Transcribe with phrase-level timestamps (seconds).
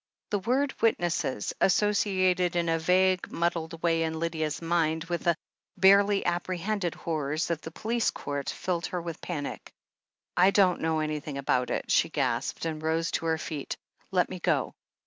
[0.31, 5.35] The word "witnesses," associated in a vague, mud dled way in Lydia's mind with the
[5.77, 9.71] barely apprehended horrors of the police court, filled her with panic.
[10.35, 13.77] "I don't know anything about it," she gasped, and rose to her feet.
[14.09, 14.73] "Let me go."